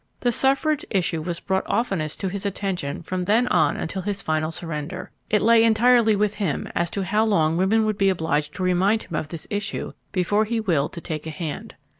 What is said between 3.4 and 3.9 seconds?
on